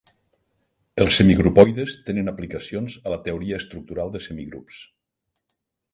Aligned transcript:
Els 1.03 1.17
semigrupoides 1.19 1.97
tenen 2.09 2.31
aplicacions 2.33 2.97
a 3.05 3.15
la 3.15 3.19
teoria 3.29 3.63
estructural 3.63 4.15
de 4.17 4.23
semigrups. 4.31 4.85